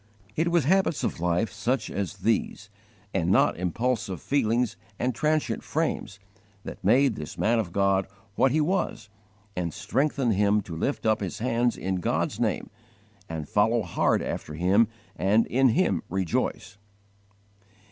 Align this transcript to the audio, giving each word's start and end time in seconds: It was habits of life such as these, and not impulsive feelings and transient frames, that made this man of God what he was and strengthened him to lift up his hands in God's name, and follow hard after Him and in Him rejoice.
It 0.35 0.47
was 0.49 0.63
habits 0.63 1.03
of 1.03 1.19
life 1.19 1.53
such 1.53 1.91
as 1.91 2.15
these, 2.17 2.71
and 3.13 3.29
not 3.29 3.55
impulsive 3.55 4.19
feelings 4.19 4.75
and 4.97 5.13
transient 5.13 5.61
frames, 5.61 6.17
that 6.63 6.83
made 6.83 7.13
this 7.15 7.37
man 7.37 7.59
of 7.59 7.71
God 7.71 8.07
what 8.33 8.51
he 8.51 8.61
was 8.61 9.09
and 9.55 9.71
strengthened 9.71 10.33
him 10.33 10.61
to 10.61 10.75
lift 10.75 11.05
up 11.05 11.19
his 11.19 11.37
hands 11.37 11.77
in 11.77 11.97
God's 11.97 12.39
name, 12.39 12.71
and 13.29 13.47
follow 13.47 13.83
hard 13.83 14.23
after 14.23 14.55
Him 14.55 14.87
and 15.17 15.45
in 15.45 15.69
Him 15.69 16.01
rejoice. 16.09 16.79